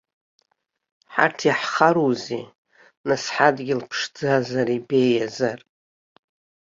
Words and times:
Ҳарҭ 1.13 1.39
иаҳхароузеи, 1.47 2.45
нас, 3.07 3.23
ҳадгьыл 3.35 3.81
ԥшӡазар, 3.89 4.67
ибеиазар? 4.77 5.59